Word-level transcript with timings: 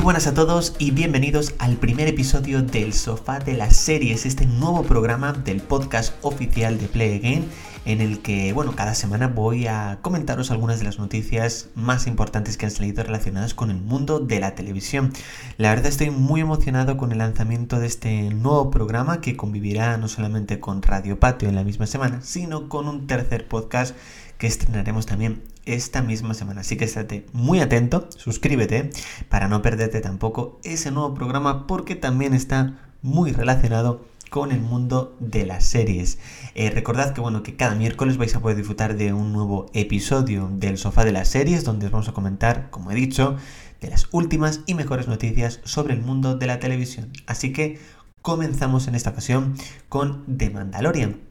buenas 0.00 0.26
a 0.26 0.34
todos 0.34 0.74
y 0.80 0.90
bienvenidos 0.90 1.54
al 1.60 1.76
primer 1.76 2.08
episodio 2.08 2.62
del 2.62 2.92
Sofá 2.92 3.38
de 3.38 3.52
las 3.52 3.76
Series, 3.76 4.26
este 4.26 4.44
nuevo 4.44 4.82
programa 4.82 5.32
del 5.32 5.60
podcast 5.60 6.14
oficial 6.22 6.80
de 6.80 6.88
Play 6.88 7.18
Again, 7.18 7.48
en 7.88 8.02
el 8.02 8.20
que, 8.20 8.52
bueno, 8.52 8.76
cada 8.76 8.94
semana 8.94 9.28
voy 9.28 9.66
a 9.66 10.00
comentaros 10.02 10.50
algunas 10.50 10.78
de 10.78 10.84
las 10.84 10.98
noticias 10.98 11.70
más 11.74 12.06
importantes 12.06 12.58
que 12.58 12.66
han 12.66 12.70
salido 12.70 13.02
relacionadas 13.02 13.54
con 13.54 13.70
el 13.70 13.78
mundo 13.80 14.20
de 14.20 14.40
la 14.40 14.54
televisión. 14.54 15.10
La 15.56 15.70
verdad 15.70 15.86
estoy 15.86 16.10
muy 16.10 16.42
emocionado 16.42 16.98
con 16.98 17.12
el 17.12 17.18
lanzamiento 17.18 17.80
de 17.80 17.86
este 17.86 18.28
nuevo 18.28 18.70
programa 18.70 19.22
que 19.22 19.38
convivirá 19.38 19.96
no 19.96 20.06
solamente 20.08 20.60
con 20.60 20.82
Radio 20.82 21.18
Patio 21.18 21.48
en 21.48 21.54
la 21.54 21.64
misma 21.64 21.86
semana, 21.86 22.20
sino 22.20 22.68
con 22.68 22.88
un 22.88 23.06
tercer 23.06 23.48
podcast 23.48 23.96
que 24.36 24.48
estrenaremos 24.48 25.06
también 25.06 25.42
esta 25.64 26.02
misma 26.02 26.34
semana. 26.34 26.60
Así 26.60 26.76
que 26.76 26.84
estate 26.84 27.24
muy 27.32 27.60
atento, 27.60 28.10
suscríbete 28.14 28.90
para 29.30 29.48
no 29.48 29.62
perderte 29.62 30.02
tampoco 30.02 30.60
ese 30.62 30.90
nuevo 30.90 31.14
programa 31.14 31.66
porque 31.66 31.96
también 31.96 32.34
está 32.34 32.76
muy 33.00 33.32
relacionado 33.32 34.04
con 34.30 34.52
el 34.52 34.60
mundo 34.60 35.16
de 35.20 35.46
las 35.46 35.64
series. 35.64 36.18
Eh, 36.54 36.70
recordad 36.70 37.12
que 37.14 37.20
bueno 37.20 37.42
que 37.42 37.56
cada 37.56 37.74
miércoles 37.74 38.16
vais 38.16 38.34
a 38.34 38.40
poder 38.40 38.56
disfrutar 38.56 38.96
de 38.96 39.12
un 39.12 39.32
nuevo 39.32 39.66
episodio 39.74 40.50
del 40.52 40.78
sofá 40.78 41.04
de 41.04 41.12
las 41.12 41.28
series 41.28 41.64
donde 41.64 41.86
os 41.86 41.92
vamos 41.92 42.08
a 42.08 42.12
comentar, 42.12 42.70
como 42.70 42.90
he 42.90 42.94
dicho, 42.94 43.36
de 43.80 43.90
las 43.90 44.08
últimas 44.12 44.60
y 44.66 44.74
mejores 44.74 45.08
noticias 45.08 45.60
sobre 45.64 45.94
el 45.94 46.00
mundo 46.00 46.36
de 46.36 46.46
la 46.46 46.58
televisión. 46.58 47.12
Así 47.26 47.52
que 47.52 47.78
comenzamos 48.22 48.88
en 48.88 48.94
esta 48.94 49.10
ocasión 49.10 49.54
con 49.88 50.24
The 50.36 50.50
Mandalorian 50.50 51.27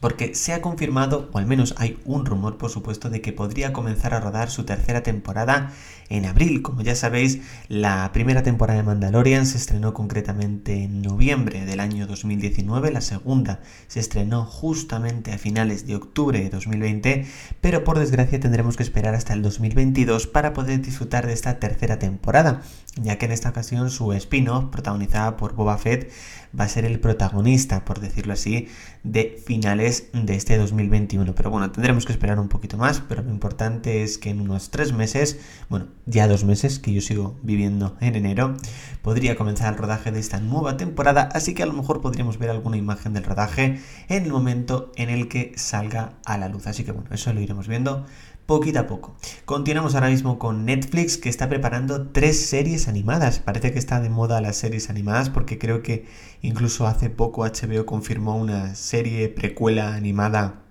porque 0.00 0.34
se 0.34 0.52
ha 0.52 0.60
confirmado, 0.60 1.28
o 1.32 1.38
al 1.38 1.46
menos 1.46 1.74
hay 1.78 1.98
un 2.04 2.26
rumor 2.26 2.58
por 2.58 2.70
supuesto, 2.70 3.10
de 3.10 3.20
que 3.20 3.32
podría 3.32 3.72
comenzar 3.72 4.14
a 4.14 4.20
rodar 4.20 4.50
su 4.50 4.64
tercera 4.64 5.02
temporada 5.02 5.72
en 6.08 6.24
abril. 6.26 6.62
Como 6.62 6.82
ya 6.82 6.94
sabéis, 6.94 7.40
la 7.68 8.10
primera 8.12 8.42
temporada 8.42 8.78
de 8.78 8.86
Mandalorian 8.86 9.46
se 9.46 9.56
estrenó 9.58 9.94
concretamente 9.94 10.84
en 10.84 11.02
noviembre 11.02 11.64
del 11.64 11.80
año 11.80 12.06
2019, 12.06 12.90
la 12.90 13.00
segunda 13.00 13.60
se 13.88 14.00
estrenó 14.00 14.44
justamente 14.44 15.32
a 15.32 15.38
finales 15.38 15.86
de 15.86 15.96
octubre 15.96 16.40
de 16.40 16.50
2020, 16.50 17.26
pero 17.60 17.84
por 17.84 17.98
desgracia 17.98 18.40
tendremos 18.40 18.76
que 18.76 18.82
esperar 18.82 19.14
hasta 19.14 19.32
el 19.32 19.42
2022 19.42 20.26
para 20.26 20.52
poder 20.52 20.80
disfrutar 20.82 21.26
de 21.26 21.32
esta 21.32 21.58
tercera 21.58 21.98
temporada, 21.98 22.62
ya 22.96 23.18
que 23.18 23.26
en 23.26 23.32
esta 23.32 23.50
ocasión 23.50 23.90
su 23.90 24.12
spin-off, 24.12 24.66
protagonizada 24.66 25.36
por 25.36 25.54
Boba 25.54 25.78
Fett, 25.78 26.10
va 26.58 26.64
a 26.64 26.68
ser 26.68 26.84
el 26.84 27.00
protagonista, 27.00 27.84
por 27.84 28.00
decirlo 28.00 28.32
así, 28.32 28.68
de 29.02 29.40
finales 29.44 29.85
de 29.86 30.34
este 30.34 30.56
2021. 30.58 31.34
Pero 31.34 31.50
bueno, 31.50 31.70
tendremos 31.70 32.06
que 32.06 32.12
esperar 32.12 32.40
un 32.40 32.48
poquito 32.48 32.76
más, 32.76 33.02
pero 33.08 33.22
lo 33.22 33.30
importante 33.30 34.02
es 34.02 34.18
que 34.18 34.30
en 34.30 34.40
unos 34.40 34.70
tres 34.70 34.92
meses, 34.92 35.38
bueno, 35.68 35.86
ya 36.06 36.26
dos 36.26 36.44
meses 36.44 36.78
que 36.80 36.92
yo 36.92 37.00
sigo 37.00 37.38
viviendo 37.42 37.96
en 38.00 38.16
enero, 38.16 38.56
podría 39.02 39.36
comenzar 39.36 39.72
el 39.72 39.78
rodaje 39.78 40.10
de 40.10 40.18
esta 40.18 40.40
nueva 40.40 40.76
temporada, 40.76 41.28
así 41.32 41.54
que 41.54 41.62
a 41.62 41.66
lo 41.66 41.72
mejor 41.72 42.00
podríamos 42.00 42.38
ver 42.38 42.50
alguna 42.50 42.76
imagen 42.76 43.12
del 43.12 43.24
rodaje 43.24 43.80
en 44.08 44.24
el 44.24 44.32
momento 44.32 44.90
en 44.96 45.08
el 45.08 45.28
que 45.28 45.52
salga 45.56 46.14
a 46.24 46.36
la 46.36 46.48
luz. 46.48 46.66
Así 46.66 46.82
que 46.82 46.92
bueno, 46.92 47.10
eso 47.12 47.32
lo 47.32 47.40
iremos 47.40 47.68
viendo 47.68 48.06
poquito 48.46 48.78
a 48.78 48.86
poco. 48.86 49.16
Continuamos 49.44 49.94
ahora 49.94 50.08
mismo 50.08 50.38
con 50.38 50.64
Netflix 50.64 51.18
que 51.18 51.28
está 51.28 51.48
preparando 51.48 52.08
tres 52.08 52.46
series 52.46 52.86
animadas. 52.86 53.40
Parece 53.40 53.72
que 53.72 53.78
está 53.78 54.00
de 54.00 54.08
moda 54.08 54.40
las 54.40 54.56
series 54.56 54.88
animadas 54.88 55.30
porque 55.30 55.58
creo 55.58 55.82
que 55.82 56.06
incluso 56.42 56.86
hace 56.86 57.10
poco 57.10 57.42
HBO 57.42 57.84
confirmó 57.86 58.36
una 58.36 58.74
serie 58.76 59.28
precuela 59.28 59.94
animada 59.94 60.62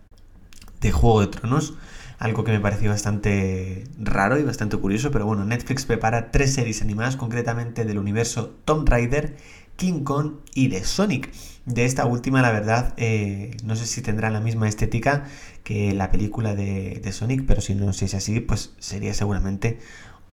de 0.79 0.91
Juego 0.91 1.21
de 1.21 1.27
Tronos. 1.27 1.75
Algo 2.17 2.45
que 2.45 2.53
me 2.53 2.61
pareció 2.61 2.91
bastante 2.91 3.83
raro 3.99 4.39
y 4.39 4.43
bastante 4.43 4.77
curioso, 4.77 5.11
pero 5.11 5.25
bueno, 5.25 5.43
Netflix 5.43 5.85
prepara 5.85 6.31
tres 6.31 6.53
series 6.53 6.81
animadas, 6.81 7.17
concretamente 7.17 7.83
del 7.83 7.97
universo 7.97 8.55
Tomb 8.63 8.87
Raider, 8.87 9.35
King 9.75 10.03
Kong 10.03 10.33
y 10.53 10.67
de 10.67 10.83
Sonic. 10.83 11.31
De 11.65 11.85
esta 11.85 12.05
última, 12.05 12.41
la 12.41 12.51
verdad, 12.51 12.93
eh, 12.97 13.57
no 13.63 13.75
sé 13.75 13.85
si 13.85 14.01
tendrá 14.01 14.29
la 14.29 14.39
misma 14.39 14.67
estética 14.67 15.25
que 15.63 15.93
la 15.93 16.11
película 16.11 16.55
de, 16.55 17.01
Sonic, 17.11 17.45
pero 17.47 17.61
si 17.61 17.75
no 17.75 17.91
si 17.93 18.05
es 18.05 18.13
así, 18.13 18.39
pues 18.39 18.73
sería 18.79 19.13
seguramente 19.13 19.79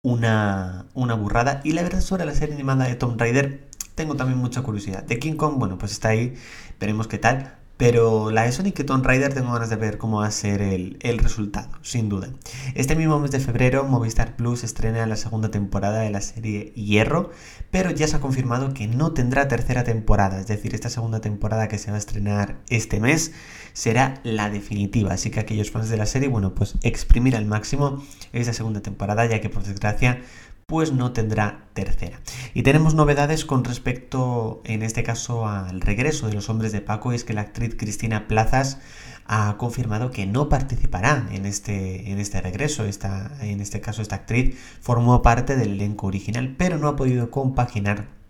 una, 0.02 0.86
una 0.94 1.14
burrada. 1.14 1.60
Y 1.64 1.72
la 1.72 1.82
verdad, 1.82 2.00
sobre 2.00 2.24
la 2.26 2.34
serie 2.34 2.54
animada 2.54 2.84
de 2.84 2.94
Tomb 2.96 3.18
Raider, 3.18 3.68
tengo 3.94 4.16
también 4.16 4.38
mucha 4.38 4.62
curiosidad. 4.62 5.04
De 5.04 5.18
King 5.18 5.34
Kong, 5.34 5.58
bueno, 5.58 5.78
pues 5.78 5.92
está 5.92 6.10
ahí, 6.10 6.34
veremos 6.78 7.08
qué 7.08 7.18
tal. 7.18 7.61
Pero 7.82 8.30
la 8.30 8.52
Sonic 8.52 8.78
y 8.78 8.84
Tomb 8.84 9.04
tengo 9.34 9.52
ganas 9.52 9.68
de 9.68 9.74
ver 9.74 9.98
cómo 9.98 10.20
va 10.20 10.28
a 10.28 10.30
ser 10.30 10.62
el, 10.62 11.18
resultado, 11.18 11.68
sin 11.82 12.08
duda. 12.08 12.28
Este 12.76 12.94
mismo 12.94 13.18
mes 13.18 13.32
de 13.32 13.40
febrero, 13.40 13.82
Movistar 13.82 14.36
Plus 14.36 14.62
estrena 14.62 15.04
la 15.04 15.16
segunda 15.16 15.50
temporada 15.50 15.98
de 15.98 16.10
la 16.10 16.20
serie 16.20 16.72
Hierro, 16.76 17.32
pero 17.72 17.90
ya 17.90 18.06
se 18.06 18.14
ha 18.14 18.20
confirmado 18.20 18.72
que 18.72 18.86
no 18.86 19.14
tendrá 19.14 19.48
tercera 19.48 19.82
temporada, 19.82 20.38
es 20.38 20.46
decir, 20.46 20.76
esta 20.76 20.90
segunda 20.90 21.20
temporada 21.20 21.66
que 21.66 21.78
se 21.78 21.90
va 21.90 21.96
a 21.96 21.98
estrenar 21.98 22.60
este 22.68 23.00
mes 23.00 23.32
será 23.72 24.20
la 24.22 24.48
definitiva. 24.48 25.14
Así 25.14 25.30
que 25.30 25.40
aquellos 25.40 25.72
fans 25.72 25.88
de 25.88 25.96
la 25.96 26.06
serie, 26.06 26.28
bueno, 26.28 26.54
pues 26.54 26.76
exprimir 26.82 27.34
al 27.34 27.46
máximo 27.46 28.00
esta 28.32 28.52
segunda 28.52 28.80
temporada, 28.80 29.26
ya 29.26 29.40
que 29.40 29.50
por 29.50 29.64
desgracia 29.64 30.22
pues 30.66 30.92
no 30.92 31.12
tendrá 31.12 31.64
tercera. 31.74 32.20
Y 32.54 32.62
tenemos 32.62 32.94
novedades 32.94 33.44
con 33.44 33.64
respecto, 33.64 34.62
en 34.64 34.82
este 34.82 35.02
caso, 35.02 35.46
al 35.46 35.80
regreso 35.80 36.28
de 36.28 36.34
los 36.34 36.48
hombres 36.48 36.72
de 36.72 36.80
Paco, 36.80 37.12
y 37.12 37.16
es 37.16 37.24
que 37.24 37.32
la 37.32 37.42
actriz 37.42 37.74
Cristina 37.76 38.28
Plazas 38.28 38.78
ha 39.26 39.56
confirmado 39.56 40.10
que 40.10 40.26
no 40.26 40.48
participará 40.48 41.26
en 41.30 41.46
este, 41.46 42.10
en 42.10 42.18
este 42.18 42.40
regreso. 42.40 42.84
Esta, 42.84 43.32
en 43.40 43.60
este 43.60 43.80
caso, 43.80 44.02
esta 44.02 44.16
actriz 44.16 44.58
formó 44.80 45.22
parte 45.22 45.56
del 45.56 45.72
elenco 45.72 46.06
original, 46.06 46.54
pero 46.58 46.78
no 46.78 46.88
ha 46.88 46.96
podido 46.96 47.30
compaginar 47.30 48.21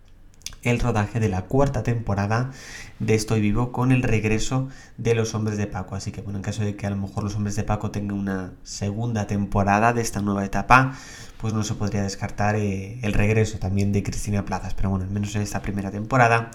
el 0.63 0.79
rodaje 0.79 1.19
de 1.19 1.29
la 1.29 1.43
cuarta 1.43 1.83
temporada 1.83 2.51
de 2.99 3.15
Estoy 3.15 3.41
Vivo 3.41 3.71
con 3.71 3.91
el 3.91 4.03
regreso 4.03 4.69
de 4.97 5.15
los 5.15 5.35
hombres 5.35 5.57
de 5.57 5.67
Paco. 5.67 5.95
Así 5.95 6.11
que 6.11 6.21
bueno, 6.21 6.39
en 6.39 6.43
caso 6.43 6.63
de 6.63 6.75
que 6.75 6.87
a 6.87 6.89
lo 6.89 6.95
mejor 6.95 7.23
los 7.23 7.35
hombres 7.35 7.55
de 7.55 7.63
Paco 7.63 7.91
tengan 7.91 8.17
una 8.17 8.53
segunda 8.63 9.27
temporada 9.27 9.93
de 9.93 10.01
esta 10.01 10.21
nueva 10.21 10.45
etapa, 10.45 10.97
pues 11.37 11.53
no 11.53 11.63
se 11.63 11.75
podría 11.75 12.03
descartar 12.03 12.55
eh, 12.55 12.99
el 13.01 13.13
regreso 13.13 13.59
también 13.59 13.91
de 13.91 14.03
Cristina 14.03 14.45
Plazas. 14.45 14.73
Pero 14.73 14.89
bueno, 14.89 15.05
al 15.05 15.11
menos 15.11 15.35
en 15.35 15.41
esta 15.41 15.61
primera 15.61 15.91
temporada 15.91 16.51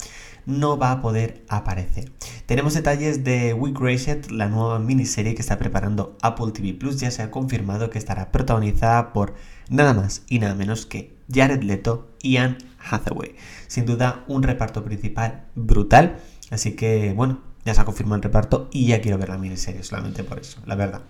no 0.46 0.78
va 0.78 0.92
a 0.92 1.02
poder 1.02 1.44
aparecer. 1.48 2.10
Tenemos 2.46 2.72
detalles 2.72 3.22
de 3.22 3.52
We 3.52 3.72
Graced, 3.72 4.30
la 4.30 4.48
nueva 4.48 4.78
miniserie 4.78 5.34
que 5.34 5.42
está 5.42 5.58
preparando 5.58 6.16
Apple 6.22 6.52
TV 6.52 6.72
Plus. 6.72 6.98
Ya 6.98 7.10
se 7.10 7.22
ha 7.22 7.30
confirmado 7.30 7.90
que 7.90 7.98
estará 7.98 8.32
protagonizada 8.32 9.12
por 9.12 9.34
nada 9.68 9.92
más 9.92 10.22
y 10.26 10.38
nada 10.38 10.54
menos 10.54 10.86
que 10.86 11.18
Jared 11.30 11.62
Leto 11.62 12.07
Anne 12.24 12.58
Hathaway. 12.78 13.34
Sin 13.66 13.86
duda, 13.86 14.24
un 14.28 14.42
reparto 14.42 14.84
principal 14.84 15.44
brutal. 15.54 16.18
Así 16.50 16.72
que, 16.72 17.12
bueno, 17.14 17.40
ya 17.68 17.74
se 17.74 17.82
ha 17.82 17.84
confirmado 17.84 18.16
el 18.16 18.22
reparto 18.22 18.68
y 18.72 18.86
ya 18.86 19.00
quiero 19.02 19.18
ver 19.18 19.28
la 19.28 19.36
miniserie, 19.36 19.82
solamente 19.82 20.24
por 20.24 20.38
eso, 20.38 20.58
la 20.64 20.74
verdad. 20.74 21.02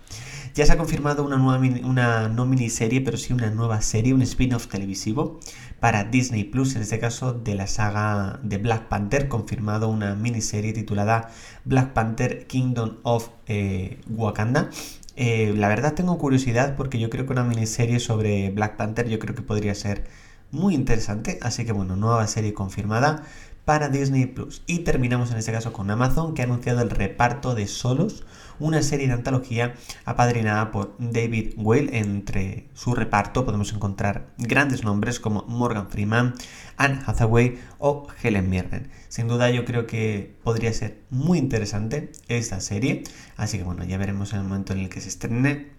Ya 0.55 0.65
se 0.65 0.73
ha 0.73 0.77
confirmado 0.77 1.23
una 1.23 1.37
nueva 1.37 1.57
una 1.85 2.27
no 2.27 2.45
miniserie, 2.45 2.99
pero 2.99 3.17
sí 3.17 3.31
una 3.31 3.49
nueva 3.49 3.81
serie, 3.81 4.13
un 4.13 4.21
spin-off 4.23 4.67
televisivo 4.67 5.39
para 5.79 6.03
Disney 6.03 6.43
Plus, 6.43 6.75
en 6.75 6.81
este 6.81 6.99
caso 6.99 7.31
de 7.33 7.55
la 7.55 7.67
saga 7.67 8.39
de 8.43 8.57
Black 8.57 8.89
Panther, 8.89 9.29
confirmado 9.29 9.87
una 9.87 10.15
miniserie 10.15 10.73
titulada 10.73 11.29
Black 11.63 11.93
Panther 11.93 12.45
Kingdom 12.47 12.97
of 13.03 13.29
eh, 13.47 14.01
Wakanda. 14.09 14.69
Eh, 15.15 15.53
la 15.55 15.67
verdad 15.69 15.93
tengo 15.93 16.17
curiosidad 16.17 16.75
porque 16.75 16.99
yo 16.99 17.09
creo 17.09 17.25
que 17.25 17.31
una 17.31 17.43
miniserie 17.43 17.99
sobre 17.99 18.49
Black 18.51 18.75
Panther 18.75 19.07
yo 19.07 19.19
creo 19.19 19.35
que 19.35 19.41
podría 19.41 19.75
ser 19.75 20.03
muy 20.51 20.75
interesante, 20.75 21.39
así 21.41 21.65
que 21.65 21.71
bueno, 21.71 21.95
nueva 21.95 22.25
serie 22.27 22.53
confirmada 22.53 23.23
para 23.69 23.89
Disney 23.89 24.25
Plus. 24.25 24.63
Y 24.65 24.79
terminamos 24.79 25.29
en 25.29 25.37
este 25.37 25.51
caso 25.51 25.71
con 25.73 25.91
Amazon, 25.91 26.33
que 26.33 26.41
ha 26.41 26.45
anunciado 26.45 26.81
el 26.81 26.89
reparto 26.89 27.53
de 27.53 27.67
Solos, 27.67 28.23
una 28.59 28.81
serie 28.81 29.05
de 29.05 29.13
antología 29.13 29.75
apadrinada 30.05 30.71
por 30.71 30.95
David 30.97 31.53
Whale. 31.55 31.99
Entre 31.99 32.67
su 32.73 32.95
reparto 32.95 33.45
podemos 33.45 33.71
encontrar 33.71 34.25
grandes 34.39 34.83
nombres 34.83 35.19
como 35.19 35.43
Morgan 35.43 35.87
Freeman, 35.87 36.33
Anne 36.77 36.99
Hathaway 37.05 37.59
o 37.77 38.07
Helen 38.23 38.49
Mirren. 38.49 38.89
Sin 39.07 39.27
duda 39.27 39.51
yo 39.51 39.65
creo 39.65 39.85
que 39.85 40.35
podría 40.43 40.73
ser 40.73 41.01
muy 41.11 41.37
interesante 41.37 42.11
esta 42.27 42.61
serie, 42.61 43.03
así 43.37 43.59
que 43.59 43.63
bueno, 43.63 43.83
ya 43.83 43.99
veremos 43.99 44.33
en 44.33 44.39
el 44.39 44.45
momento 44.45 44.73
en 44.73 44.79
el 44.79 44.89
que 44.89 44.99
se 44.99 45.09
estrene 45.09 45.78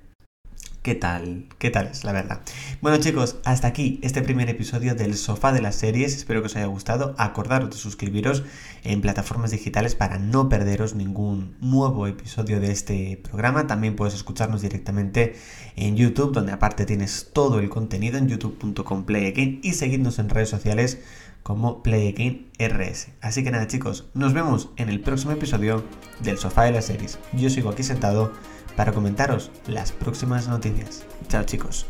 ¿Qué 0.82 0.94
tal? 0.94 1.44
¿Qué 1.58 1.68
tal 1.68 1.88
es, 1.88 2.04
la 2.04 2.12
verdad? 2.12 2.40
Bueno 2.80 2.96
chicos, 2.96 3.36
hasta 3.44 3.68
aquí 3.68 4.00
este 4.02 4.22
primer 4.22 4.48
episodio 4.48 4.94
del 4.94 5.14
sofá 5.14 5.52
de 5.52 5.60
las 5.60 5.74
series. 5.74 6.16
Espero 6.16 6.40
que 6.40 6.46
os 6.46 6.56
haya 6.56 6.64
gustado. 6.64 7.14
Acordaros 7.18 7.68
de 7.68 7.76
suscribiros 7.76 8.44
en 8.82 9.02
plataformas 9.02 9.50
digitales 9.50 9.94
para 9.94 10.18
no 10.18 10.48
perderos 10.48 10.94
ningún 10.94 11.54
nuevo 11.60 12.06
episodio 12.06 12.60
de 12.60 12.72
este 12.72 13.20
programa. 13.22 13.66
También 13.66 13.94
puedes 13.94 14.14
escucharnos 14.14 14.62
directamente 14.62 15.34
en 15.76 15.96
YouTube, 15.96 16.32
donde 16.32 16.52
aparte 16.52 16.86
tienes 16.86 17.28
todo 17.34 17.58
el 17.58 17.68
contenido 17.68 18.16
en 18.16 18.28
youtube.com 18.28 19.04
playagain 19.04 19.60
y 19.62 19.74
seguidnos 19.74 20.18
en 20.18 20.30
redes 20.30 20.48
sociales 20.48 21.00
como 21.42 21.82
PlayAgainRS. 21.82 23.08
Así 23.20 23.42
que 23.42 23.50
nada 23.50 23.66
chicos, 23.66 24.06
nos 24.14 24.32
vemos 24.32 24.70
en 24.76 24.88
el 24.88 25.00
próximo 25.00 25.32
episodio 25.32 25.84
del 26.22 26.38
sofá 26.38 26.64
de 26.64 26.72
las 26.72 26.86
series. 26.86 27.18
Yo 27.32 27.50
sigo 27.50 27.70
aquí 27.70 27.82
sentado 27.82 28.32
para 28.76 28.92
comentaros 28.92 29.50
las 29.66 29.92
próximas 29.92 30.48
noticias. 30.48 31.04
Chao 31.28 31.44
chicos. 31.44 31.86